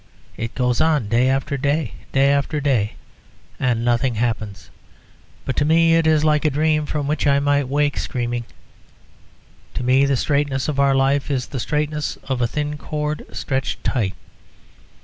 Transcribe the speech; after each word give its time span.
It 0.35 0.55
goes 0.55 0.81
on 0.81 1.09
day 1.09 1.29
after 1.29 1.57
day, 1.57 1.93
day 2.11 2.31
after 2.31 2.59
day, 2.59 2.93
and 3.59 3.85
nothing 3.85 4.15
happens; 4.15 4.71
but 5.45 5.55
to 5.57 5.63
me 5.63 5.93
it 5.93 6.07
is 6.07 6.23
like 6.23 6.43
a 6.43 6.49
dream 6.49 6.87
from 6.87 7.05
which 7.05 7.27
I 7.27 7.37
might 7.37 7.67
wake 7.69 7.97
screaming. 7.99 8.45
To 9.75 9.83
me 9.83 10.05
the 10.07 10.17
straightness 10.17 10.67
of 10.67 10.79
our 10.79 10.95
life 10.95 11.29
is 11.29 11.45
the 11.45 11.59
straightness 11.59 12.17
of 12.23 12.41
a 12.41 12.47
thin 12.47 12.79
cord 12.79 13.27
stretched 13.31 13.83
tight. 13.83 14.15